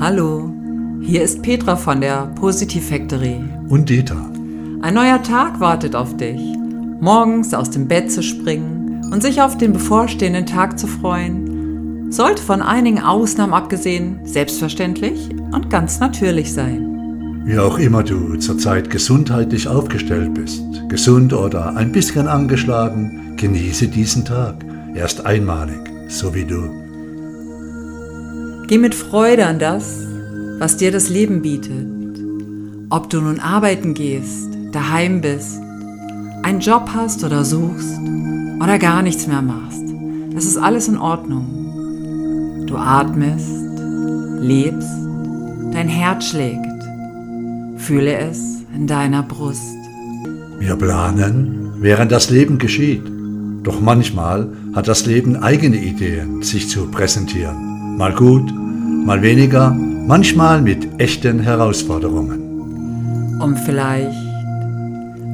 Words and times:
Hallo, 0.00 0.48
hier 1.02 1.22
ist 1.24 1.42
Petra 1.42 1.74
von 1.74 2.00
der 2.00 2.30
Positive 2.36 2.84
Factory. 2.84 3.40
Und 3.68 3.88
Dieter. 3.88 4.30
Ein 4.80 4.94
neuer 4.94 5.20
Tag 5.24 5.58
wartet 5.58 5.96
auf 5.96 6.16
dich. 6.16 6.40
Morgens 7.00 7.52
aus 7.52 7.70
dem 7.70 7.88
Bett 7.88 8.12
zu 8.12 8.22
springen 8.22 9.10
und 9.12 9.24
sich 9.24 9.42
auf 9.42 9.58
den 9.58 9.72
bevorstehenden 9.72 10.46
Tag 10.46 10.78
zu 10.78 10.86
freuen, 10.86 12.12
sollte 12.12 12.40
von 12.40 12.62
einigen 12.62 13.00
Ausnahmen 13.00 13.52
abgesehen 13.52 14.20
selbstverständlich 14.22 15.30
und 15.50 15.68
ganz 15.68 15.98
natürlich 15.98 16.52
sein. 16.54 17.42
Wie 17.44 17.58
auch 17.58 17.78
immer 17.78 18.04
du 18.04 18.36
zurzeit 18.36 18.90
gesundheitlich 18.90 19.66
aufgestellt 19.66 20.32
bist, 20.32 20.62
gesund 20.88 21.32
oder 21.32 21.74
ein 21.74 21.90
bisschen 21.90 22.28
angeschlagen, 22.28 23.34
genieße 23.36 23.88
diesen 23.88 24.24
Tag. 24.24 24.64
Er 24.94 25.06
ist 25.06 25.26
einmalig, 25.26 25.80
so 26.06 26.32
wie 26.36 26.44
du. 26.44 26.87
Geh 28.68 28.76
mit 28.76 28.94
Freude 28.94 29.46
an 29.46 29.58
das, 29.58 30.06
was 30.58 30.76
dir 30.76 30.92
das 30.92 31.08
Leben 31.08 31.40
bietet. 31.40 31.88
Ob 32.90 33.08
du 33.08 33.22
nun 33.22 33.40
arbeiten 33.40 33.94
gehst, 33.94 34.50
daheim 34.72 35.22
bist, 35.22 35.58
einen 36.42 36.60
Job 36.60 36.90
hast 36.94 37.24
oder 37.24 37.46
suchst 37.46 37.98
oder 38.62 38.78
gar 38.78 39.00
nichts 39.00 39.26
mehr 39.26 39.40
machst. 39.40 39.82
Es 40.36 40.44
ist 40.44 40.58
alles 40.58 40.86
in 40.86 40.98
Ordnung. 40.98 42.66
Du 42.66 42.76
atmest, 42.76 43.80
lebst, 44.38 44.98
dein 45.72 45.88
Herz 45.88 46.26
schlägt. 46.26 46.60
Fühle 47.78 48.18
es 48.18 48.64
in 48.74 48.86
deiner 48.86 49.22
Brust. 49.22 49.78
Wir 50.58 50.76
planen, 50.76 51.72
während 51.78 52.12
das 52.12 52.28
Leben 52.28 52.58
geschieht. 52.58 53.10
Doch 53.62 53.80
manchmal 53.80 54.52
hat 54.74 54.88
das 54.88 55.06
Leben 55.06 55.36
eigene 55.36 55.78
Ideen, 55.78 56.42
sich 56.42 56.68
zu 56.68 56.90
präsentieren. 56.90 57.67
Mal 57.98 58.14
gut, 58.14 58.54
mal 58.54 59.22
weniger, 59.22 59.72
manchmal 59.72 60.62
mit 60.62 61.00
echten 61.00 61.40
Herausforderungen. 61.40 63.40
Um 63.42 63.56
vielleicht 63.56 64.16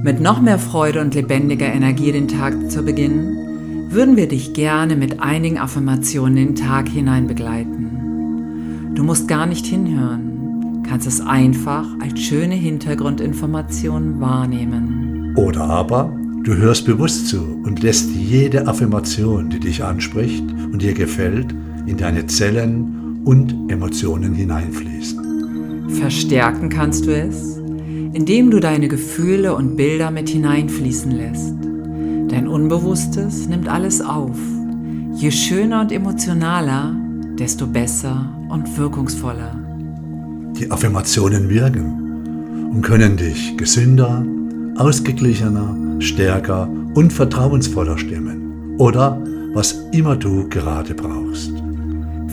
mit 0.03 0.23
noch 0.23 0.41
mehr 0.41 0.59
Freude 0.59 1.03
und 1.03 1.15
lebendiger 1.15 1.67
Energie 1.67 2.11
den 2.11 2.27
Tag 2.27 2.71
zu 2.71 2.83
beginnen, 2.83 3.91
würden 3.91 4.17
wir 4.17 4.29
dich 4.29 4.55
gerne 4.55 4.97
mit 4.97 5.21
einigen 5.21 5.59
Affirmationen 5.59 6.37
den 6.37 6.55
Tag 6.55 6.89
hinein 6.89 7.27
begleiten. 7.27 8.93
Du 8.95 9.05
musst 9.05 9.28
gar 9.28 9.45
nicht 9.45 9.67
hinhören, 9.67 10.84
kannst 10.89 11.06
es 11.06 11.21
einfach 11.21 11.84
als 12.01 12.19
schöne 12.19 12.55
Hintergrundinformation 12.55 14.23
wahrnehmen. 14.23 15.34
Oder 15.37 15.65
aber 15.65 16.11
du 16.43 16.56
hörst 16.56 16.87
bewusst 16.87 17.28
zu 17.28 17.61
und 17.62 17.83
lässt 17.83 18.11
jede 18.11 18.67
Affirmation, 18.67 19.51
die 19.51 19.61
dich 19.61 19.84
anspricht 19.84 20.45
und 20.73 20.81
dir 20.81 20.95
gefällt, 20.95 21.55
in 21.87 21.97
deine 21.97 22.27
Zellen 22.27 23.23
und 23.25 23.71
Emotionen 23.71 24.35
hineinfließen. 24.35 25.91
Verstärken 25.91 26.69
kannst 26.69 27.07
du 27.07 27.15
es, 27.15 27.59
indem 28.13 28.51
du 28.51 28.61
deine 28.61 28.89
Gefühle 28.89 29.55
und 29.55 29.77
Bilder 29.77 30.11
mit 30.11 30.29
hineinfließen 30.29 31.11
lässt. 31.11 31.55
Dein 32.29 32.49
Unbewusstes 32.49 33.49
nimmt 33.49 33.69
alles 33.69 34.01
auf. 34.01 34.37
Je 35.15 35.31
schöner 35.31 35.83
und 35.83 35.93
emotionaler, 35.93 36.95
desto 37.39 37.67
besser 37.67 38.31
und 38.49 38.77
wirkungsvoller. 38.79 39.57
Die 40.59 40.71
Affirmationen 40.71 41.49
wirken 41.49 42.71
und 42.73 42.83
können 42.83 43.17
dich 43.17 43.57
gesünder, 43.57 44.25
ausgeglichener, 44.77 45.77
stärker 46.01 46.69
und 46.95 47.12
vertrauensvoller 47.12 47.99
stimmen. 47.99 48.77
Oder 48.79 49.21
was 49.53 49.85
immer 49.93 50.17
du 50.17 50.49
gerade 50.49 50.95
brauchst. 50.95 51.53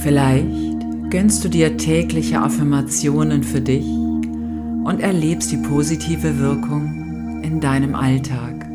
Vielleicht 0.04 1.12
gönnst 1.12 1.44
du 1.44 1.50
dir 1.50 1.78
tägliche 1.78 2.42
Affirmationen 2.42 3.44
für 3.44 3.62
dich 3.62 3.86
und 3.86 5.00
erlebst 5.00 5.52
die 5.52 5.58
positive 5.58 6.40
Wirkung 6.40 7.42
in 7.44 7.60
deinem 7.60 7.94
Alltag. 7.94 8.66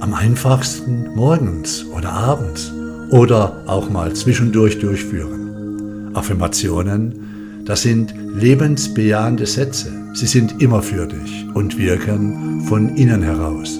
Am 0.00 0.14
einfachsten 0.14 1.14
morgens 1.14 1.86
oder 1.96 2.10
abends 2.10 2.72
oder 3.10 3.62
auch 3.66 3.88
mal 3.88 4.12
zwischendurch 4.14 4.80
durchführen. 4.80 6.10
Affirmationen, 6.14 7.62
das 7.64 7.82
sind 7.82 8.12
lebensbejahende 8.34 9.46
Sätze. 9.46 9.92
Sie 10.14 10.26
sind 10.26 10.60
immer 10.60 10.82
für 10.82 11.06
dich 11.06 11.46
und 11.54 11.78
wirken 11.78 12.62
von 12.62 12.96
innen 12.96 13.22
heraus, 13.22 13.78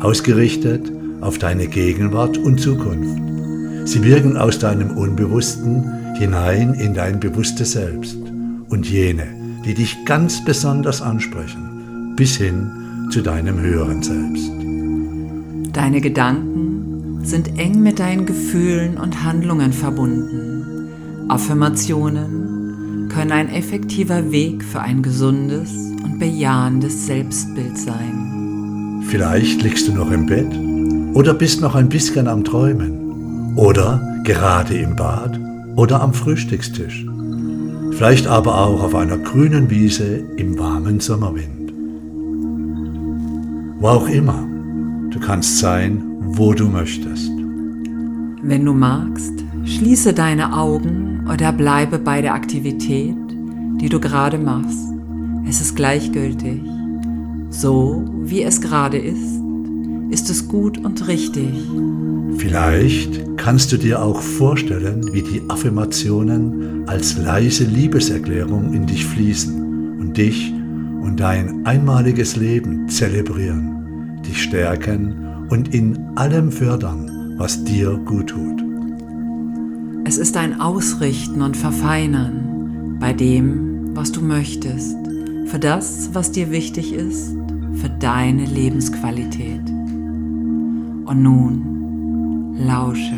ausgerichtet 0.00 0.90
auf 1.20 1.38
deine 1.38 1.68
Gegenwart 1.68 2.38
und 2.38 2.60
Zukunft. 2.60 3.22
Sie 3.88 4.02
wirken 4.02 4.36
aus 4.36 4.58
deinem 4.58 4.98
Unbewussten 4.98 6.07
hinein 6.18 6.74
in 6.74 6.94
dein 6.94 7.20
bewusstes 7.20 7.72
Selbst 7.72 8.18
und 8.68 8.88
jene, 8.88 9.26
die 9.64 9.74
dich 9.74 10.04
ganz 10.04 10.44
besonders 10.44 11.00
ansprechen, 11.00 12.14
bis 12.16 12.36
hin 12.36 13.08
zu 13.10 13.22
deinem 13.22 13.60
höheren 13.60 14.02
Selbst. 14.02 14.50
Deine 15.72 16.00
Gedanken 16.00 17.20
sind 17.22 17.58
eng 17.58 17.82
mit 17.82 17.98
deinen 17.98 18.26
Gefühlen 18.26 18.98
und 18.98 19.22
Handlungen 19.24 19.72
verbunden. 19.72 20.88
Affirmationen 21.28 23.08
können 23.12 23.32
ein 23.32 23.48
effektiver 23.48 24.30
Weg 24.30 24.64
für 24.64 24.80
ein 24.80 25.02
gesundes 25.02 25.70
und 26.02 26.18
bejahendes 26.18 27.06
Selbstbild 27.06 27.76
sein. 27.78 29.02
Vielleicht 29.08 29.62
liegst 29.62 29.88
du 29.88 29.92
noch 29.92 30.10
im 30.10 30.26
Bett 30.26 30.52
oder 31.14 31.34
bist 31.34 31.60
noch 31.60 31.74
ein 31.74 31.88
bisschen 31.88 32.28
am 32.28 32.44
Träumen 32.44 33.54
oder 33.56 34.20
gerade 34.24 34.76
im 34.76 34.96
Bad 34.96 35.47
oder 35.78 36.00
am 36.00 36.12
Frühstückstisch. 36.12 37.06
Vielleicht 37.92 38.26
aber 38.26 38.58
auch 38.66 38.82
auf 38.82 38.96
einer 38.96 39.16
grünen 39.16 39.70
Wiese 39.70 40.24
im 40.36 40.58
warmen 40.58 40.98
Sommerwind. 40.98 41.72
Wo 43.78 43.86
auch 43.86 44.08
immer, 44.08 44.44
du 45.10 45.20
kannst 45.20 45.58
sein, 45.58 46.02
wo 46.20 46.52
du 46.52 46.66
möchtest. 46.66 47.30
Wenn 48.42 48.64
du 48.64 48.74
magst, 48.74 49.32
schließe 49.64 50.14
deine 50.14 50.52
Augen 50.52 51.24
oder 51.32 51.52
bleibe 51.52 52.00
bei 52.00 52.22
der 52.22 52.34
Aktivität, 52.34 53.14
die 53.80 53.88
du 53.88 54.00
gerade 54.00 54.38
machst. 54.38 54.88
Es 55.48 55.60
ist 55.60 55.76
gleichgültig. 55.76 56.60
So 57.50 58.04
wie 58.24 58.42
es 58.42 58.60
gerade 58.60 58.98
ist, 58.98 59.37
ist 60.10 60.30
es 60.30 60.48
gut 60.48 60.78
und 60.78 61.06
richtig. 61.08 61.48
Vielleicht 62.38 63.36
kannst 63.36 63.72
du 63.72 63.76
dir 63.76 64.02
auch 64.02 64.20
vorstellen, 64.20 65.12
wie 65.12 65.22
die 65.22 65.42
Affirmationen 65.48 66.88
als 66.88 67.16
leise 67.16 67.64
Liebeserklärung 67.64 68.72
in 68.72 68.86
dich 68.86 69.04
fließen 69.06 69.98
und 70.00 70.16
dich 70.16 70.52
und 71.02 71.18
dein 71.18 71.66
einmaliges 71.66 72.36
Leben 72.36 72.88
zelebrieren, 72.88 74.20
dich 74.26 74.42
stärken 74.42 75.46
und 75.50 75.74
in 75.74 75.98
allem 76.16 76.52
fördern, 76.52 77.34
was 77.36 77.64
dir 77.64 77.96
gut 78.04 78.28
tut. 78.28 78.62
Es 80.04 80.16
ist 80.16 80.36
ein 80.36 80.60
Ausrichten 80.60 81.42
und 81.42 81.56
Verfeinern 81.56 82.96
bei 83.00 83.12
dem, 83.12 83.94
was 83.94 84.12
du 84.12 84.22
möchtest, 84.22 84.96
für 85.46 85.58
das, 85.58 86.10
was 86.12 86.32
dir 86.32 86.50
wichtig 86.50 86.92
ist, 86.92 87.34
für 87.74 87.90
deine 87.90 88.44
Lebensqualität. 88.44 89.77
Und 91.08 91.22
nun 91.22 92.58
lausche. 92.66 93.14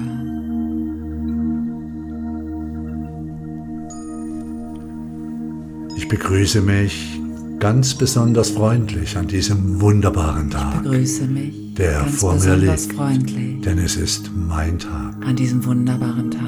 Ich 5.97 6.06
begrüße 6.09 6.61
mich 6.61 7.21
ganz 7.59 7.95
besonders 7.95 8.51
freundlich 8.51 9.17
an 9.17 9.27
diesem 9.27 9.81
wunderbaren 9.81 10.51
Tag. 10.51 10.77
Ich 10.77 10.83
begrüße 10.83 11.27
mich 11.27 11.75
der 11.75 12.03
ganz 12.03 12.15
vor 12.15 12.34
mir 12.37 12.56
liegt, 12.56 12.93
freundlich 12.93 13.61
denn 13.62 13.78
es 13.78 13.97
ist 13.97 14.31
mein 14.37 14.78
Tag. 14.78 15.27
an 15.27 15.34
diesem 15.34 15.65
wunderbaren 15.65 16.31
Tag. 16.31 16.41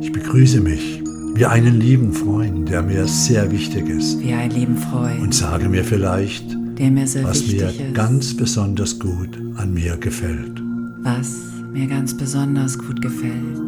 Ich 0.00 0.10
begrüße 0.10 0.60
mich 0.60 1.00
wie 1.36 1.46
einen 1.46 1.78
lieben 1.78 2.12
Freund, 2.12 2.68
der 2.68 2.82
mir 2.82 3.06
sehr 3.06 3.52
wichtig 3.52 3.88
ist 3.88 4.18
Wie 4.18 4.32
ein 4.32 4.50
lieben 4.50 4.76
Freund, 4.76 5.20
und 5.20 5.32
sage 5.32 5.68
mir 5.68 5.84
vielleicht, 5.84 6.56
der 6.78 6.90
mir 6.90 7.06
sehr 7.06 7.24
was 7.24 7.46
mir 7.46 7.68
ist, 7.68 7.94
ganz 7.94 8.36
besonders 8.36 8.98
gut 8.98 9.30
an 9.56 9.72
mir 9.74 9.96
gefällt. 9.96 10.62
was 11.02 11.32
mir 11.72 11.86
ganz 11.86 12.16
besonders 12.16 12.78
gut 12.78 13.00
gefällt. 13.02 13.58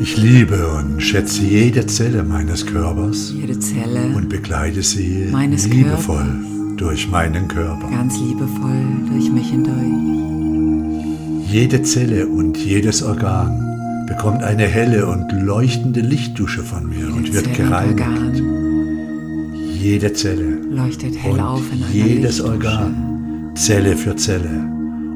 Ich 0.00 0.16
liebe 0.16 0.66
und 0.78 1.00
schätze 1.02 1.42
jede 1.42 1.86
Zelle 1.86 2.22
meines 2.22 2.64
Körpers 2.66 3.32
Jede 3.34 3.58
Zelle 3.58 4.14
und 4.14 4.28
begleite 4.28 4.82
sie 4.82 5.28
Meines 5.32 5.66
liebevoll 5.68 6.16
Körpers. 6.24 6.76
durch 6.76 7.10
meinen 7.10 7.48
Körper. 7.48 7.88
ganz 7.90 8.18
liebevoll 8.20 8.76
durch 9.10 9.30
mich 9.32 9.50
hindurch. 9.50 11.50
Jede 11.50 11.82
Zelle 11.82 12.26
und 12.28 12.56
jedes 12.58 13.02
Organ 13.02 13.62
bekommt 14.06 14.42
eine 14.42 14.64
helle 14.66 15.06
und 15.06 15.32
leuchtende 15.32 16.00
Lichtdusche 16.00 16.62
von 16.62 16.88
mir 16.88 17.06
und 17.14 17.32
wird 17.32 17.44
Zelle 17.46 17.56
gereinigt. 17.56 18.00
Organ 18.00 19.54
Jede 19.80 20.12
Zelle 20.12 20.55
leuchtet 20.76 21.16
hell 21.16 21.32
und 21.32 21.40
auf 21.40 21.62
in 21.72 21.82
einer 21.82 21.92
jedes 21.92 22.38
Lichtdusche. 22.38 22.50
Organ, 22.52 23.50
Zelle 23.54 23.96
für 23.96 24.16
Zelle 24.16 24.48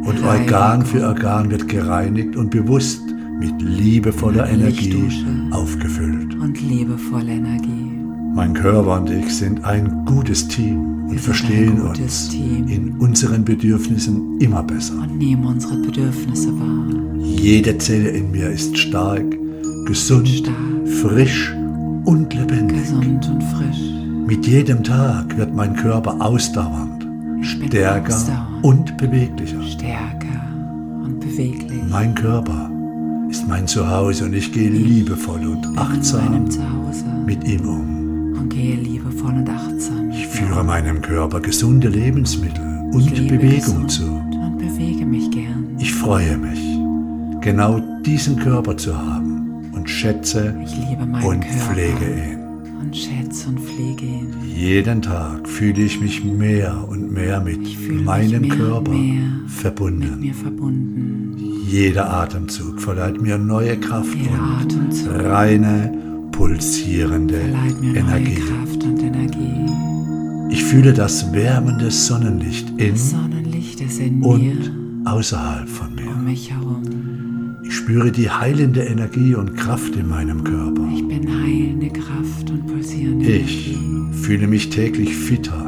und 0.03 0.07
Reinigung. 0.23 0.27
Organ 0.29 0.87
für 0.87 1.07
Organ 1.07 1.51
wird 1.51 1.69
gereinigt 1.69 2.37
und 2.37 2.51
bewusst 2.51 3.03
mit 3.39 3.61
liebevoller 3.63 4.45
Eine 4.45 4.65
Energie 4.69 5.09
aufgefüllt. 5.51 6.35
Und 6.35 6.61
liebevolle 6.61 7.33
Energie. 7.33 7.91
Mein 8.35 8.55
Körper 8.55 9.01
und 9.01 9.11
ich 9.11 9.29
sind 9.35 9.65
ein 9.65 10.05
gutes 10.07 10.47
Team 10.49 11.05
und 11.07 11.13
Wir 11.13 11.19
verstehen 11.19 11.81
uns 11.81 12.29
Team. 12.29 12.69
in 12.69 12.93
unseren 12.99 13.45
Bedürfnissen 13.45 14.39
immer 14.41 14.63
besser. 14.63 14.95
Und 15.03 15.19
nehmen 15.19 15.45
unsere 15.45 15.77
Bedürfnisse 15.83 16.49
wahr. 16.59 16.87
Jede 17.19 17.77
Zelle 17.79 18.11
in 18.11 18.31
mir 18.31 18.51
ist 18.51 18.79
stark, 18.79 19.25
gesund, 19.87 20.29
Stark. 20.29 20.55
frisch 21.03 21.53
und 22.05 22.33
lebendig. 22.35 22.83
Gesund 22.83 23.29
und 23.29 23.43
frisch. 23.43 24.00
Mit 24.31 24.47
jedem 24.47 24.85
Tag 24.85 25.37
wird 25.37 25.53
mein 25.53 25.75
Körper 25.75 26.15
ausdauernd, 26.21 27.05
Ich 27.41 27.51
stärker 27.51 28.15
ausdauernd. 28.15 28.63
und 28.65 28.97
beweglicher. 28.97 29.61
Stärker 29.61 30.45
und 31.05 31.19
beweglich. 31.19 31.83
Mein 31.91 32.15
Körper 32.15 32.71
ist 33.29 33.49
mein 33.49 33.67
Zuhause 33.67 34.27
und 34.27 34.35
ich 34.35 34.53
gehe 34.53 34.71
liebevoll 34.71 35.45
und 35.49 35.77
achtsam 35.77 36.45
mit 37.27 37.43
ihm 37.43 37.69
um. 37.69 38.35
und 38.39 38.51
gehe 38.51 38.77
liebevoll 38.77 39.35
und 39.35 39.51
achtsam. 39.51 40.11
Ich 40.13 40.29
führe 40.29 40.63
meinem 40.63 41.03
Körper 41.03 41.41
gesunde 41.41 41.89
Lebensmittel 41.89 42.65
und 42.93 43.11
Ich 43.13 43.27
Bewegung 43.27 43.89
zu. 43.89 44.05
Und 44.05 44.59
bewege 44.59 45.07
mich 45.07 45.29
gern. 45.33 45.75
Ich 45.81 45.93
freue 45.93 46.39
mich, 46.39 46.61
genau 47.41 47.81
diesen 48.07 48.37
Körper 48.37 48.77
zu 48.77 48.97
haben 48.97 49.65
und 49.73 49.91
schätze 49.91 50.55
Ich 50.65 50.79
und 51.27 51.41
Körper 51.41 51.73
pflege 51.73 52.05
ihn. 52.05 52.40
Und 52.91 52.97
schätze 52.97 53.49
und 53.49 53.61
pflege 53.61 54.05
ihn. 54.05 54.35
Jeden 54.53 55.01
Tag 55.01 55.49
fühle 55.49 55.83
ich 55.83 56.01
mich 56.01 56.25
mehr 56.25 56.89
und 56.89 57.13
mehr 57.13 57.41
mit 57.41 57.61
meinem 58.05 58.43
mehr 58.43 58.57
Körper 58.57 58.91
mehr 58.91 59.23
verbunden. 59.47 60.35
Verbunden. 60.35 61.37
Jeder 61.69 62.13
Atemzug 62.13 62.81
verleiht 62.81 63.23
mir 63.23 63.39
neue 63.39 63.79
Kraft 63.79 64.13
Jeder 64.13 64.33
und 64.33 64.41
Atemzug 64.41 65.13
reine, 65.25 66.29
pulsierende 66.33 67.39
Energie. 67.95 68.39
Energie. 69.05 69.71
Ich 70.51 70.65
fühle 70.65 70.93
das 70.93 71.33
wärmende 71.33 71.93
Sonnenlicht 71.93 72.71
in 72.77 72.97
Sonnenlicht 72.97 73.81
in 73.81 74.19
mir, 74.19 74.27
und 74.27 75.07
außerhalb 75.07 75.69
von 75.69 75.91
um 75.91 75.95
mir. 75.95 76.15
mich 76.17 76.51
herum. 76.51 77.10
Ich 77.71 77.77
spüre 77.77 78.11
die 78.11 78.29
heilende 78.29 78.83
Energie 78.83 79.37
und 79.37 79.57
Kraft 79.57 79.95
in 79.95 80.09
meinem 80.09 80.43
Körper. 80.43 80.83
Ich 80.93 81.07
bin 81.07 81.29
heilende 81.41 81.89
Kraft 81.89 82.51
und 82.51 82.67
pulsierende 82.67 83.25
Ich 83.31 83.69
Energie. 83.77 84.13
fühle 84.23 84.49
mich 84.49 84.71
täglich 84.71 85.15
fitter, 85.17 85.67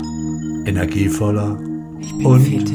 energievoller 0.66 1.60
Ich 2.00 2.12
bin 2.14 2.26
und 2.26 2.40
fitter, 2.40 2.72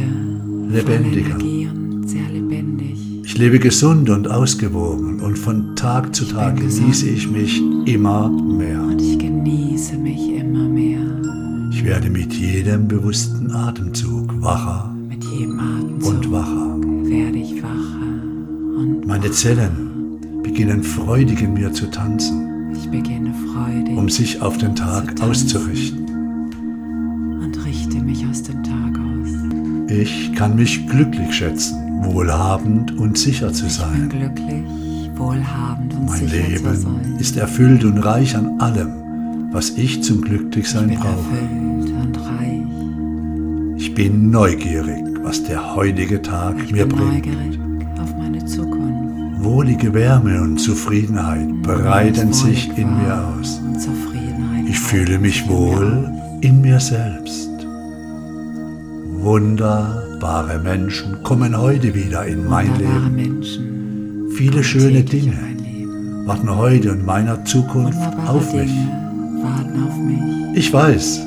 lebendiger. 0.69 1.35
und 1.35 2.07
sehr 2.07 2.29
lebendig. 2.29 2.97
Ich 3.25 3.37
lebe 3.37 3.59
gesund 3.59 4.09
und 4.09 4.29
ausgewogen 4.29 5.19
und 5.19 5.37
von 5.37 5.75
Tag 5.75 6.15
zu 6.15 6.23
Tag 6.23 6.55
bin 6.55 6.69
genieße 6.69 7.09
ich 7.09 7.29
mich 7.29 7.61
immer 7.85 8.29
mehr. 8.29 8.81
Und 8.81 9.01
ich 9.01 9.19
genieße 9.19 9.97
mich 9.97 10.35
immer 10.39 10.69
mehr. 10.69 11.01
Ich 11.73 11.83
werde 11.83 12.09
mit 12.09 12.33
jedem 12.33 12.87
bewussten 12.87 13.51
Atemzug 13.51 14.41
wacher 14.41 14.93
jedem 15.37 15.59
und 16.03 16.31
wacher. 16.31 16.56
Meine 19.07 19.31
Zellen 19.31 20.19
beginnen 20.43 20.83
freudig 20.83 21.41
in 21.41 21.53
mir 21.53 21.71
zu 21.71 21.89
tanzen, 21.89 22.71
ich 22.73 22.89
beginne 22.89 23.33
freudig 23.53 23.97
um 23.97 24.09
sich 24.09 24.41
auf 24.41 24.57
den 24.57 24.75
Tag 24.75 25.21
auszurichten. 25.21 26.05
und 27.41 27.65
richte 27.65 27.99
mich 28.01 28.25
aus 28.27 28.43
dem 28.43 28.61
Tag 28.63 28.99
aus. 28.99 29.29
Ich 29.89 30.33
kann 30.33 30.57
mich 30.57 30.85
glücklich 30.87 31.33
schätzen, 31.33 31.77
wohlhabend 32.03 32.97
und 32.97 33.17
sicher 33.17 33.53
zu 33.53 33.67
Ich 33.67 33.73
sein. 33.75 34.09
Mein 35.17 36.27
Leben 36.27 37.17
ist 37.17 37.37
erfüllt 37.37 37.85
und 37.85 37.99
reich 37.99 38.35
an 38.35 38.59
allem, 38.59 39.49
was 39.53 39.69
ich 39.71 40.03
zum 40.03 40.17
ich 40.17 40.23
Glücklichsein 40.25 40.89
bin 40.89 40.99
brauche. 40.99 41.07
erfüllt 41.13 41.93
und 42.03 42.17
reich. 42.27 43.77
Ich 43.77 43.95
bin 43.95 44.29
neugierig, 44.31 45.03
was 45.23 45.43
der 45.45 45.75
heutige 45.75 46.21
Tag 46.21 46.57
Ich 46.65 46.71
mir 46.73 46.85
bringt. 46.85 47.25
neugierig. 47.25 47.59
Wohlige 49.47 49.93
Wärme 49.93 50.41
und 50.41 50.57
Zufriedenheit 50.57 51.61
breiten 51.61 52.27
Und 52.27 52.35
sich 52.35 52.69
in 52.77 52.97
mir 52.97 53.25
aus. 53.39 53.61
Und 53.63 54.67
Ich 54.67 54.77
fühle 54.77 55.19
mich 55.19 55.47
wohl 55.47 56.11
in 56.41 56.59
mir 56.59 56.81
selbst. 56.81 57.49
Wunderbare 59.19 60.59
Menschen 60.59 61.23
kommen 61.23 61.57
heute 61.57 61.95
wieder 61.95 62.25
in 62.25 62.45
mein 62.45 62.75
Leben. 62.77 64.31
Viele 64.35 64.65
schöne 64.65 65.03
Dinge 65.03 65.37
warten 66.25 66.53
heute 66.53 66.89
in 66.89 67.05
meiner 67.05 67.45
Zukunft 67.45 67.97
auf 68.27 68.53
mich. 68.53 68.73
Ich 70.55 70.73
weiß, 70.73 71.21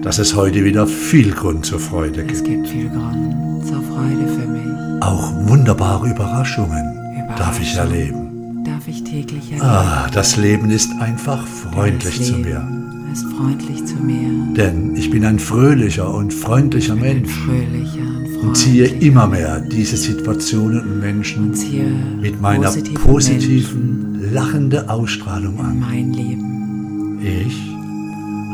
dass 0.00 0.18
es 0.18 0.34
heute 0.34 0.64
wieder 0.64 0.86
viel 0.86 1.32
Grund 1.32 1.66
zur 1.66 1.80
Freude 1.80 2.22
Es 2.22 2.42
gibt. 2.42 2.64
gibt 2.64 2.68
viel 2.68 2.88
Grund 2.88 3.66
zur 3.66 3.82
Freude 3.82 4.26
für 4.26 4.48
mich. 4.48 5.02
Auch 5.02 5.34
wunderbare 5.46 6.08
Überraschungen 6.08 6.97
darf 7.36 7.60
ich 7.60 7.74
erleben. 7.76 8.64
Darf 8.64 8.86
ich 8.88 9.04
täglich 9.04 9.52
erleben. 9.52 9.66
Ah, 9.66 10.08
das 10.12 10.36
Leben 10.36 10.70
ist 10.70 10.90
einfach 11.00 11.46
freundlich 11.46 12.22
zu 12.22 12.36
Leben 12.36 12.42
mir. 12.42 13.12
Ist 13.12 13.24
freundlich 13.36 13.84
zu 13.84 13.96
mir. 13.96 14.54
Denn 14.54 14.94
ich 14.96 15.10
bin 15.10 15.24
ein 15.24 15.38
fröhlicher 15.38 16.12
und 16.12 16.32
freundlicher 16.32 16.94
Mensch 16.94 17.30
fröhlicher 17.30 18.00
und 18.42 18.48
und 18.48 18.56
ziehe 18.56 18.86
immer 18.86 19.26
mehr 19.26 19.60
diese 19.60 19.96
Situationen 19.96 20.80
und 20.80 21.00
Menschen 21.00 21.50
und 21.50 22.20
mit 22.20 22.40
meiner 22.40 22.68
positive 22.68 23.00
positiven, 23.00 24.32
lachenden 24.32 24.88
Ausstrahlung 24.88 25.58
an. 25.60 25.72
in 25.72 25.80
mein 25.80 26.12
Leben. 26.12 27.18
Ich 27.20 27.56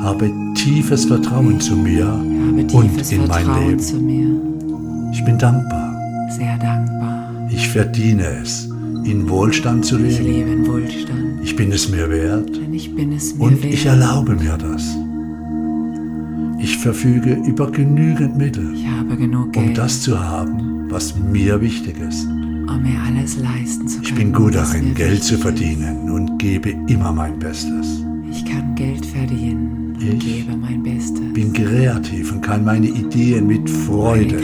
habe 0.03 0.31
tiefes 0.55 1.05
Vertrauen 1.05 1.61
zu 1.61 1.77
mir 1.77 2.07
und 2.13 2.59
in 2.59 2.69
mein 2.73 2.91
Vertrauen 2.91 3.69
Leben. 3.69 3.81
zu 3.81 3.97
mir. 3.97 4.29
Ich 5.13 5.25
bin 5.25 5.39
dankbar. 5.39 5.95
Sehr 6.31 6.57
dankbar. 6.59 6.94
Ich 7.55 7.69
verdiene 7.69 8.27
es, 8.43 8.69
in 9.05 9.29
Wohlstand 9.29 9.85
zu 9.85 9.97
Ich 9.99 10.19
leben. 10.19 10.33
lebe 10.33 10.51
in 10.51 10.67
Wohlstand. 10.67 11.41
Ich 11.43 11.55
bin 11.57 11.71
es 11.73 11.89
mir 11.89 12.09
wert 12.11 12.51
ich 12.73 12.91
es 13.17 13.35
mir 13.35 13.45
und 13.45 13.63
wert. 13.63 13.73
ich 13.75 13.87
erlaube 13.87 14.35
mir 14.35 14.57
das. 14.59 14.83
Ich 16.59 16.79
verfüge 16.79 17.35
über 17.47 17.71
genügend 17.71 18.37
Mittel, 18.37 18.75
Ich 18.75 18.85
um 19.57 19.75
das 19.75 20.03
zu 20.03 20.19
haben, 20.19 20.91
was 20.91 21.15
mir 21.17 21.61
wichtig 21.61 21.97
ist. 22.01 22.25
um 22.27 22.83
mir 22.83 22.99
alles 23.07 23.39
leisten 23.39 23.87
zu 23.87 23.99
können. 24.01 24.09
Ich 24.09 24.15
bin 24.15 24.33
gut 24.33 24.55
darin, 24.55 24.95
Geld 24.95 25.23
zu 25.23 25.39
verdienen 25.39 26.11
und 26.11 26.39
gebe 26.39 26.71
immer 26.89 27.13
mein 27.13 27.39
Bestes. 27.39 27.87
ist. 27.87 28.05
Ich 28.31 28.45
kann 28.47 28.75
Geld 28.75 29.07
verdienen 29.07 29.84
Ich 29.99 30.19
gebe 30.19 30.57
mein 30.57 30.83
Bestes. 30.83 31.33
Bin 31.33 31.53
kreativ 31.53 32.33
und 32.33 32.41
kann 32.43 32.65
meine 32.65 32.87
Ideen 32.87 33.47
mit 33.47 33.69
Freude 33.71 34.37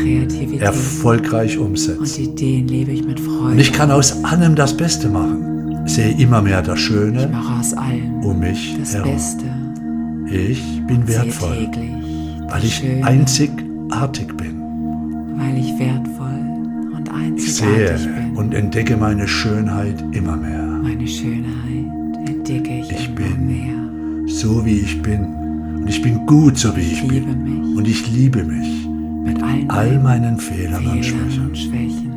erfolgreich 0.58 1.58
und 1.58 1.66
umsetzen. 1.66 2.22
Ideen 2.22 2.68
lebe 2.68 2.92
ich 2.92 3.04
mit 3.04 3.18
Freude. 3.20 3.52
Und 3.52 3.58
ich 3.58 3.72
kann 3.72 3.90
aus 3.90 4.24
allem 4.24 4.54
das 4.54 4.76
Beste 4.76 5.08
machen. 5.08 5.86
Sehe 5.86 6.12
immer 6.18 6.40
mehr 6.42 6.62
das 6.62 6.78
ich 6.78 6.84
Schöne 6.86 7.28
mache 7.28 7.58
aus 7.60 7.74
allem 7.74 8.20
um 8.22 8.38
mich 8.38 8.76
das 8.78 8.94
herum. 8.94 9.12
Beste. 9.12 9.44
Ich 10.30 10.62
bin 10.86 11.04
Sehe 11.06 11.16
wertvoll, 11.16 11.68
weil 12.48 12.64
ich 12.64 12.82
einzigartig 13.02 14.28
bin. 14.36 14.60
weil 15.36 15.58
ich 15.58 15.78
wertvoll 15.78 16.94
und 16.96 17.08
sehe 17.08 17.16
einzigartig 17.16 18.06
bin. 18.06 18.36
und 18.36 18.54
entdecke 18.54 18.96
meine 18.96 19.26
Schönheit 19.26 20.02
immer 20.12 20.36
mehr. 20.36 20.62
Meine 20.82 21.06
Schönheit 21.08 22.28
entdecke 22.28 22.80
ich, 22.80 22.90
Ich 22.90 23.06
immer 23.06 23.16
bin 23.16 23.46
mehr. 23.46 24.28
So 24.28 24.64
wie 24.64 24.78
ich 24.78 25.02
bin. 25.02 25.26
Und 25.80 25.88
ich 25.88 26.02
bin 26.02 26.26
gut, 26.26 26.58
so 26.58 26.76
wie 26.76 26.80
ich 26.80 27.02
Ich 27.02 27.08
bin. 27.08 27.74
Und 27.76 27.88
ich 27.88 28.10
liebe 28.10 28.44
mich. 28.44 28.86
mit 29.24 29.42
All 29.42 29.98
meinen 29.98 30.02
meinen 30.02 30.38
Fehlern 30.38 30.86
und 30.86 31.04
Fehlern 31.04 31.30
Schwächen. 31.30 31.46
und 31.48 31.58
Schwächen. 31.58 32.10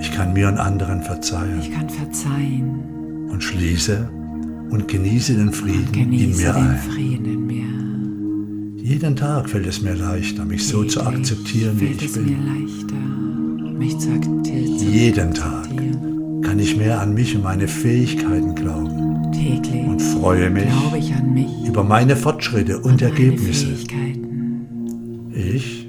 Ich 0.00 0.12
kann 0.12 0.32
mir 0.32 0.48
und 0.48 0.58
anderen 0.58 1.02
verzeihen 1.02 1.60
Ich 1.60 1.72
kann 1.72 1.88
verzeihen 1.88 3.28
und 3.30 3.42
schließe 3.42 4.08
und 4.70 4.88
genieße 4.88 5.34
den 5.34 5.52
Frieden 5.52 5.86
und 5.88 5.96
in 5.96 6.10
genieße 6.10 6.42
mir 6.42 6.52
den 6.52 6.62
ein. 6.66 6.78
Frieden 6.78 7.24
in 7.26 7.46
mir. 7.46 8.82
Jeden 8.84 9.16
Tag 9.16 9.48
fällt 9.48 9.66
es 9.66 9.80
mir 9.80 9.94
leichter, 9.94 10.44
mich 10.44 10.66
so 10.66 10.82
zu 10.84 11.00
Täglich 11.00 11.18
akzeptieren, 11.18 11.80
wie 11.80 11.84
ich 11.86 12.12
bin. 12.12 12.36
leichter, 12.46 12.96
Jeden 14.90 15.34
Tag 15.34 15.68
kann 16.42 16.58
ich 16.58 16.76
mehr 16.76 17.00
an 17.00 17.14
mich 17.14 17.34
und 17.36 17.44
meine 17.44 17.68
Fähigkeiten 17.68 18.54
glauben 18.54 19.01
Täglich 19.32 19.86
und 19.86 20.00
freue 20.00 20.50
mich 20.50 20.64
mich 21.32 21.66
über 21.66 21.82
meine 21.84 22.16
Fortschritte 22.16 22.78
und 22.78 23.00
meine 23.00 23.12
Ergebnisse. 23.12 23.68
Ich 25.32 25.86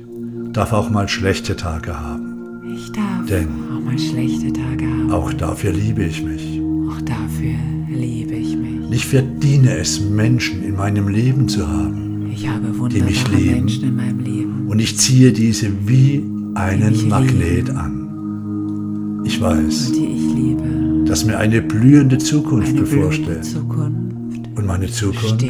darf 0.53 0.73
auch 0.73 0.89
mal 0.89 1.07
schlechte 1.07 1.55
Tage 1.55 1.99
haben. 1.99 2.61
Ich 2.75 2.91
darf 2.91 3.25
Denn 3.27 3.47
auch 3.71 3.83
mal 3.83 3.99
schlechte 3.99 4.53
Tage 4.53 4.85
haben. 4.85 5.11
Auch 5.11 5.33
dafür 5.33 5.73
liebe 5.73 6.03
ich 6.03 6.23
mich. 6.23 6.61
Auch 6.89 7.01
dafür 7.01 7.55
liebe 7.89 8.33
ich 8.33 8.55
mich. 8.55 8.91
Ich 8.91 9.05
verdiene 9.05 9.77
es, 9.77 9.99
Menschen 10.01 10.63
in 10.63 10.75
meinem 10.75 11.07
Leben 11.07 11.47
zu 11.47 11.67
haben. 11.67 12.31
Ich 12.31 12.47
habe 12.47 12.67
mich 12.67 13.27
lieben. 13.29 13.51
Menschen 13.51 13.83
in 13.83 13.95
meinem 13.95 14.19
Leben. 14.19 14.67
Und 14.67 14.79
ich 14.79 14.97
ziehe 14.97 15.33
diese 15.33 15.69
wie 15.87 16.23
einen 16.55 17.09
Magnet 17.09 17.67
lieben. 17.67 17.77
an. 17.77 19.21
Ich 19.25 19.41
weiß, 19.41 19.87
und 19.87 19.95
die 19.95 20.05
ich 20.05 20.33
liebe. 20.35 20.92
Dass 21.13 21.25
mir 21.25 21.37
eine 21.37 21.61
blühende 21.61 22.17
Zukunft 22.17 22.69
Eine 22.69 22.81
blühende 22.81 22.95
bevorsteht. 22.95 23.45
Zukunft 23.45 24.57
Und 24.57 24.65
meine 24.65 24.87
Zukunft 24.87 25.45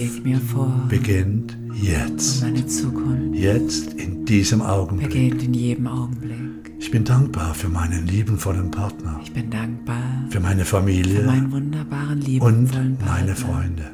beginnt 0.89 1.57
jetzt. 1.81 2.43
Und 2.43 2.51
meine 2.51 2.67
Zukunft 2.67 3.33
Jetzt 3.33 3.93
in 3.93 4.25
diesem 4.25 4.61
Augenblick. 4.61 5.07
beginnt 5.07 5.41
in 5.41 5.53
jedem 5.53 5.87
Augenblick. 5.87 6.73
Ich 6.79 6.91
bin 6.91 7.05
dankbar 7.05 7.53
für 7.55 7.69
meinen 7.69 8.07
liebenvollen 8.07 8.71
Partner, 8.71 9.21
Ich 9.23 9.31
bin 9.31 9.49
dankbar 9.49 10.03
für 10.31 10.41
meine 10.41 10.65
für 10.65 10.75
Familie 10.75 11.23
meinen 11.23 11.49
wunderbaren, 11.53 12.19
und 12.19 12.25
liebevollen 12.27 12.97
Partner, 12.97 13.05
meine 13.05 13.35
Freunde. 13.37 13.91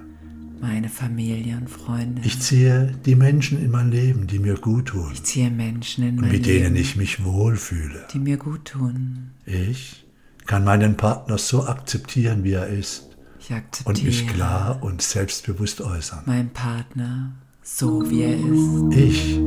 meine 0.60 0.90
Familie 0.90 1.56
und 1.56 1.70
Freunde. 1.70 2.24
Ich 2.26 2.40
ziehe 2.40 2.94
die 3.06 3.14
Menschen 3.16 3.64
in 3.64 3.70
mein 3.70 3.92
Leben, 3.92 4.26
die 4.26 4.40
mir 4.40 4.56
gut 4.56 4.88
tun 4.88 5.12
Ich 5.14 5.22
ziehe 5.24 5.52
Menschen 5.52 6.04
in 6.04 6.16
und 6.16 6.22
mein 6.22 6.32
mit 6.32 6.48
denen 6.48 6.74
Leben, 6.74 6.76
ich 6.78 6.96
mich 6.96 7.24
wohlfühle. 7.24 8.08
die 8.12 8.18
mir 8.18 8.38
gut 8.38 8.66
tun. 8.66 9.30
Ich 9.46 10.04
kann 10.50 10.64
meinen 10.64 10.98
Partner 10.98 11.38
so 11.38 11.68
akzeptieren, 11.68 12.44
wie 12.44 12.54
er 12.54 12.66
ist 12.66 13.08
Ich 13.40 13.52
und 13.86 14.04
mich 14.04 14.26
akzeptiere 14.26 14.34
klar 14.34 14.80
und 14.82 15.00
selbstbewusst 15.00 15.80
äußern. 15.80 16.24
meinen 16.26 16.50
Partner 16.50 17.34
so, 17.62 18.10
wie 18.10 18.24
er 18.24 18.34
ist. 18.34 18.98
Ich 18.98 19.40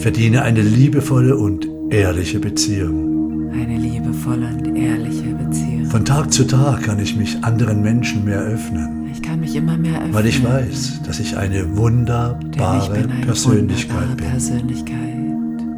verdiene 0.00 0.40
eine 0.40 0.62
liebevolle 0.62 1.36
und 1.36 1.68
ehrliche 1.90 2.38
Beziehung. 2.38 3.52
Eine 3.52 3.76
liebevolle 3.76 4.46
und 4.48 4.74
ehrliche 4.74 5.34
Beziehung. 5.34 5.90
Von 5.90 6.06
Tag 6.06 6.32
zu 6.32 6.46
Tag 6.46 6.84
kann 6.84 7.00
ich 7.00 7.14
mich 7.16 7.36
anderen 7.44 7.82
Menschen 7.82 8.24
mehr 8.24 8.40
öffnen, 8.40 9.10
Ich 9.12 9.22
kann 9.22 9.40
mich 9.40 9.54
immer 9.56 9.76
mehr 9.76 9.98
öffnen. 9.98 10.14
weil 10.14 10.24
ich 10.24 10.42
weiß, 10.42 11.02
dass 11.02 11.20
ich 11.20 11.36
eine 11.36 11.64
denn 11.64 11.70
ich 11.72 11.76
wunderbare 11.76 12.94
bin 12.94 13.10
eine 13.10 13.26
Persönlichkeit 13.26 13.94
wunderbare 13.94 14.16
bin. 14.16 14.30
Persönlichkeit. 14.30 15.16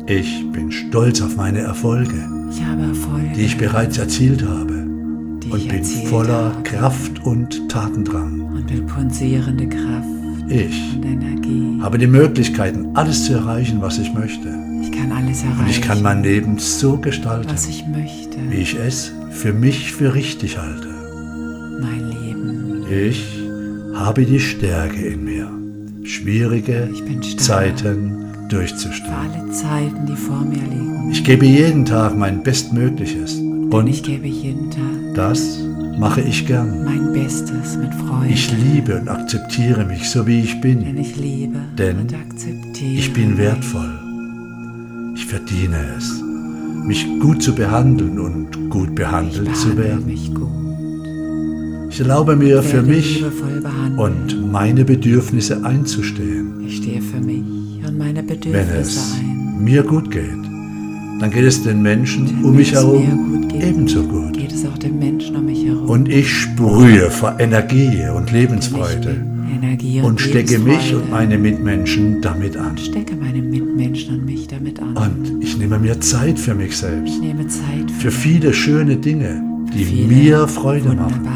Ich 0.07 0.53
bin 0.53 0.71
stolz 0.71 1.21
auf 1.21 1.37
meine 1.37 1.63
Erfolge, 1.63 2.38
die 3.37 3.43
ich 3.43 3.57
bereits 3.59 3.99
erzielt 3.99 4.43
habe 4.43 4.75
und 5.51 5.69
bin 5.69 5.85
voller 5.85 6.53
habe. 6.53 6.63
Tatendrang 6.65 7.25
und 7.25 7.69
Tatendrang. 7.69 8.41
und 8.57 8.71
Kraft 9.67 10.07
Ich 10.49 10.95
und 10.97 11.05
Energie. 11.05 11.79
habe 11.81 11.99
die 11.99 12.07
Möglichkeiten, 12.07 12.89
alles 12.95 13.25
zu 13.25 13.35
erreichen, 13.35 13.81
was 13.81 13.99
ich 13.99 14.13
möchte. 14.15 14.49
Ich 14.83 14.93
kann 14.93 15.13
alles 15.13 15.43
erreichen, 15.43 15.61
Und 15.61 15.69
ich 15.71 15.81
kann 15.83 16.03
mein 16.03 16.23
Leben 16.23 16.59
so 16.59 16.97
gestalten, 16.99 17.49
ich 17.69 17.85
möchte. 17.87 18.39
wie 18.51 18.57
ich 18.57 18.77
es 18.79 19.13
für 19.31 19.53
mich 19.53 19.93
für 19.93 20.15
richtig 20.15 20.59
halte. 20.59 20.89
Mein 21.81 22.09
Leben. 22.11 22.85
Ich 22.91 23.25
habe 23.95 24.25
die 24.25 24.41
Stärke 24.41 25.01
in 25.07 25.25
mir, 25.25 25.51
schwierige. 26.05 26.89
Zeiten 27.37 28.25
durchzustehen. 28.49 29.13
alle 29.13 29.51
Zeiten, 29.51 30.07
die 30.07 30.17
vor 30.17 30.41
mir 30.41 30.57
liegen. 30.57 31.11
Ich 31.11 31.25
gebe 31.25 31.47
jeden 31.47 31.85
Tag 31.85 32.17
mein 32.17 32.43
Bestmögliches 32.43 33.37
Denn 33.37 33.87
ich 33.87 33.99
und 33.99 34.03
gebe 34.05 34.27
jeden 34.27 34.71
Tag 34.71 35.15
das 35.15 35.59
mache 35.99 36.21
ich 36.21 36.47
gern. 36.47 36.85
mein 36.85 37.13
Bestes 37.13 37.77
mit 37.77 37.93
Freude. 37.95 38.33
Ich 38.33 38.53
liebe 38.53 39.01
und 39.01 39.09
akzeptiere 39.09 39.85
mich 39.85 40.09
so, 40.09 40.27
wie 40.27 40.41
ich 40.41 40.61
bin. 40.61 40.85
denn 40.85 40.97
ich 40.97 41.17
liebe 41.17 41.59
Denn 41.77 41.99
und 41.99 42.15
akzeptiere. 42.15 42.93
Ich 42.93 43.13
bin 43.13 43.37
wertvoll. 43.37 43.99
Ich 45.15 45.27
verdiene 45.27 45.79
es, 45.97 46.23
mich 46.85 47.05
gut 47.19 47.43
zu 47.43 47.55
behandeln 47.55 48.19
und 48.21 48.71
gut 48.71 48.91
Ich 48.91 48.95
behandelt 48.95 49.57
zu 49.57 49.77
werden. 49.77 50.07
mich 50.07 50.33
gut. 50.33 50.49
Ich 51.91 52.01
erlaube 52.01 52.37
mir 52.37 52.63
für 52.63 52.87
werde 52.87 52.89
mich 52.89 53.25
und 53.97 54.53
meine 54.53 54.85
Bedürfnisse 54.85 55.65
einzustehen. 55.65 56.65
Ich 56.65 56.77
stehe 56.77 57.03
für 57.03 57.21
mich 57.21 57.43
und 57.43 57.58
Wenn 57.97 58.27
Bedürfnisse 58.27 59.01
es 59.01 59.17
mir 59.59 59.83
gut 59.83 60.11
geht, 60.11 60.45
dann 61.21 61.31
geht 61.31 61.45
es 61.45 61.63
den 61.63 61.83
Menschen 61.83 62.45
um 62.45 62.55
mich 62.55 62.73
herum 62.73 63.33
gut 63.33 63.53
geht, 63.53 63.65
ebenso 63.65 64.03
gut. 64.03 64.35
Geht 64.35 64.53
es 64.53 64.65
auch 64.67 64.79
den 64.79 64.99
Menschen 64.99 65.37
um 65.37 65.47
mich 65.47 65.65
herum. 65.65 65.89
Und 65.89 66.09
ich 66.09 66.31
sprühe 66.31 67.11
vor 67.11 67.37
Energie 67.39 68.05
und 68.15 68.31
Lebensfreude 68.31 69.25
und, 69.63 70.05
und 70.05 70.21
stecke 70.21 70.59
mich 70.59 70.95
und 70.95 71.11
meine 71.11 71.39
Mitmenschen 71.39 72.21
damit 72.21 72.57
an. 72.57 72.71
und 72.71 72.81
stecke 72.81 73.17
meine 73.17 73.43
Mitmenschen 73.43 74.15
und 74.15 74.27
mich 74.27 74.47
damit 74.47 74.81
an. 74.81 74.97
Und 74.97 75.43
ich 75.43 75.57
nehme 75.59 75.79
mir 75.79 76.01
Zeit 76.01 76.39
für 76.39 76.55
mich 76.55 76.77
selbst, 76.77 77.15
ich 77.15 77.21
nehme 77.21 77.47
Zeit 77.49 77.91
für 77.99 78.11
viele 78.11 78.53
schöne 78.53 78.97
Dinge, 78.97 79.43
die 79.75 80.07
mir 80.07 80.47
Freude 80.47 80.95
machen. 80.95 81.27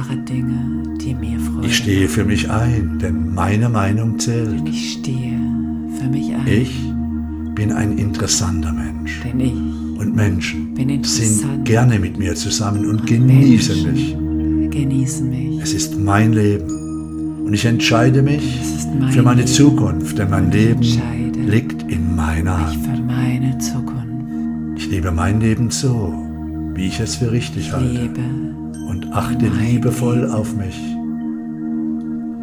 Ich 1.62 1.76
stehe 1.76 2.08
für 2.08 2.24
mich 2.24 2.50
ein, 2.50 2.98
denn 3.00 3.34
meine 3.34 3.68
Meinung 3.68 4.18
zählt. 4.18 4.68
Ich 4.68 4.94
stehe 4.94 5.38
für 6.02 6.08
mich 6.08 6.34
ein. 6.34 6.46
Ich 6.46 6.72
bin 7.54 7.72
ein 7.72 7.98
interessanter 7.98 8.72
Mensch. 8.72 9.20
denn 9.24 9.40
ich 9.40 9.52
Und 9.98 10.16
Menschen 10.16 10.74
bin 10.74 11.04
sind 11.04 11.64
gerne 11.64 11.98
mit 11.98 12.18
mir 12.18 12.34
zusammen 12.34 12.86
und 12.86 13.00
Und 13.00 13.06
genießen 13.06 13.82
Menschen 13.84 14.58
mich. 14.60 14.70
Genießen 14.70 15.30
mich. 15.30 15.62
Es 15.62 15.72
ist 15.72 15.98
mein 15.98 16.32
Leben. 16.32 17.44
Und 17.44 17.54
ich 17.54 17.64
entscheide 17.64 18.22
mich 18.22 18.58
mein 18.98 19.12
für 19.12 19.22
meine 19.22 19.42
Leben. 19.42 19.52
Zukunft, 19.52 20.18
denn 20.18 20.30
mein 20.30 20.46
Und 20.46 20.54
ich 20.54 20.96
Leben 20.96 21.48
liegt 21.48 21.82
in 21.92 22.16
meiner 22.16 22.66
Hand. 22.66 22.84
für 22.84 23.02
meine 23.02 23.58
Zukunft. 23.58 23.92
Ich 24.76 24.88
lebe 24.90 25.12
mein 25.12 25.40
Leben 25.40 25.70
so, 25.70 26.12
wie 26.74 26.86
ich 26.86 26.98
es 26.98 27.16
für 27.16 27.30
richtig 27.30 27.72
halte. 27.72 27.86
Lebe 28.02 28.20
Und 28.88 29.12
achte 29.12 29.46
liebevoll 29.48 30.20
Leben. 30.20 30.32
auf 30.32 30.56
mich. 30.56 30.80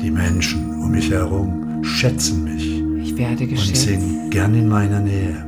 Die 0.01 0.11
Menschen 0.11 0.79
um 0.81 0.91
mich 0.91 1.11
herum 1.11 1.83
schätzen 1.83 2.43
mich. 2.45 2.78
Werde 3.19 3.43
und 3.43 3.49
geschätzt. 3.49 3.83
sind 3.83 4.31
gern 4.31 4.53
in 4.55 4.67
meiner 4.67 4.99
Nähe. 5.01 5.45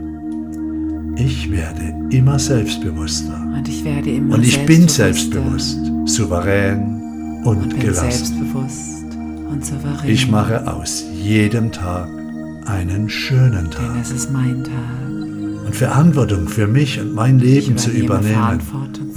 Ich 1.18 1.50
werde 1.51 1.94
immer 2.10 2.38
selbstbewusster 2.40 3.42
Und 3.58 3.68
ich 3.68 3.84
werde 3.84 4.10
immer 4.12 4.36
und 4.36 4.44
ich 4.46 4.66
bin 4.66 4.88
selbstbewusst, 4.88 5.80
souverän 6.06 7.42
und, 7.44 7.63
und 7.63 7.80
gelassen. 7.80 8.12
selbstbewusst 8.12 9.04
und 9.51 9.66
souverän. 9.66 10.10
Ich 10.10 10.30
mache 10.30 10.72
aus 10.72 11.04
jedem 11.13 11.72
Tag 11.72 12.08
einen 12.66 13.10
schönen 13.10 13.70
denn 13.70 13.72
Tag. 13.72 13.96
es 14.01 14.12
ist 14.12 14.32
mein 14.32 14.63
Tag. 14.63 15.66
Und 15.66 15.75
Verantwortung 15.75 16.48
für 16.48 16.68
mich 16.68 17.00
und 17.00 17.13
mein 17.13 17.40
Leben 17.40 17.78
zu 17.78 17.92
übernehme 17.92 18.34
übernehmen, 18.34 18.62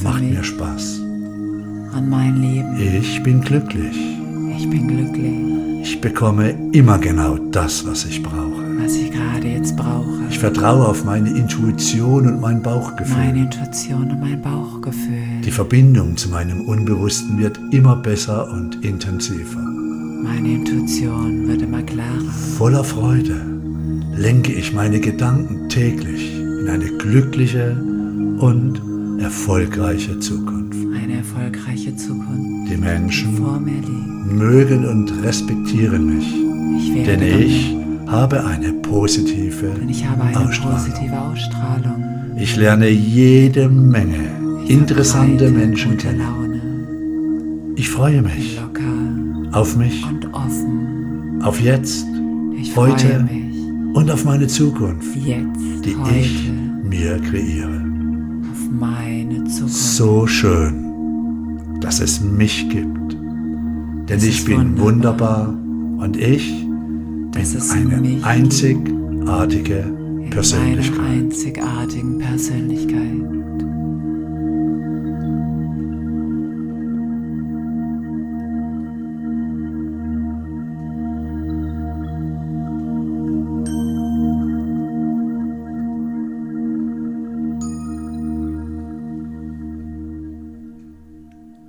macht 0.03 0.23
mir 0.23 0.45
Spaß. 0.45 1.01
Und 1.01 2.09
mein 2.09 2.41
Leben. 2.41 2.77
Ich 3.01 3.23
bin 3.23 3.41
glücklich. 3.41 3.97
Ich 4.57 4.69
bin 4.71 4.89
glücklich, 4.89 5.33
Ich 5.85 6.01
bekomme 6.01 6.55
immer 6.73 6.97
genau 6.97 7.37
das, 7.37 7.87
was 7.87 8.07
ich 8.07 8.23
brauche. 8.23 8.63
was 8.83 8.97
ich 8.97 9.11
gerade 9.13 9.47
jetzt 9.47 9.77
brauche. 9.77 10.23
Ich 10.31 10.39
vertraue 10.39 10.89
auf 10.89 11.05
meine 11.05 11.29
Intuition 11.29 12.27
und 12.27 12.41
mein 12.41 12.63
Bauchgefühl. 12.63 13.19
Meine 13.19 13.41
Intuition 13.41 14.11
und 14.11 14.19
mein 14.19 14.41
Bauchgefühl. 14.41 15.43
Die 15.45 15.51
Verbindung 15.51 16.17
zu 16.17 16.31
meinem 16.31 16.63
Unbewussten 16.63 17.39
wird 17.39 17.61
immer 17.71 17.97
besser 17.97 18.51
und 18.51 18.83
intensiver. 18.83 19.61
Meine 19.61 20.53
Intuition 20.55 21.47
wird 21.49 21.61
immer 21.61 21.83
klarer. 21.83 22.33
Voller 22.57 22.83
Freude 22.83 23.39
lenke 24.17 24.53
ich 24.55 24.73
meine 24.73 25.01
Gedanken 25.01 25.69
täglich 25.69 26.35
in 26.35 26.71
eine 26.71 26.87
glückliche 26.97 27.77
und 28.39 28.81
erfolgreiche 29.21 30.19
Zukunft. 30.19 30.79
Eine 30.97 31.19
erfolgreiche 31.19 31.95
Zukunft, 31.95 32.54
Die 32.75 32.81
Menschen 32.81 33.39
mögen 34.37 34.85
und 34.85 35.23
respektieren 35.23 36.07
mich, 36.07 36.27
Ich 36.77 37.05
denn 37.07 37.23
ich 37.23 37.77
habe 38.09 38.45
eine 38.45 38.73
positive 38.73 39.71
ich 39.89 40.05
habe 40.05 40.23
eine 40.25 40.41
Ausstrahlung. 40.41 40.79
positive 40.79 41.21
Ausstrahlung. 41.21 42.05
Ich 42.37 42.57
lerne 42.57 42.89
jede 42.89 43.69
Menge 43.69 44.27
Ich 44.65 44.71
interessante 44.71 45.51
Menschen 45.53 45.97
kennen. 45.97 47.75
Ich 47.77 47.89
freue 47.89 48.23
mich 48.23 48.59
auf 49.53 49.77
mich, 49.77 50.05
und 50.05 50.35
offen. 50.35 51.43
auf 51.45 51.61
jetzt 51.61 52.05
Ich 52.57 52.75
Heute 52.75 53.25
und 53.93 54.11
auf 54.11 54.25
meine 54.25 54.49
Zukunft, 54.49 55.15
jetzt, 55.15 55.85
die 55.85 55.97
heute, 55.97 56.19
ich 56.19 56.51
mir 56.83 57.21
kreiere. 57.21 57.85
So 59.69 60.27
schön, 60.27 60.84
dass 61.85 62.01
es 62.01 62.21
mich 62.23 62.69
gibt. 62.71 63.13
Denn 64.09 64.17
Es 64.17 64.25
ich 64.25 64.45
bin 64.47 64.79
wunderbar. 64.79 65.49
wunderbar 65.49 66.05
und 66.05 66.17
ich 66.17 66.67
Dass 67.33 67.53
bin 67.53 67.93
eine 67.93 68.25
einzigartige 68.25 69.85
Persönlichkeit. 70.31 71.29
Persönlichkeit. 72.19 73.44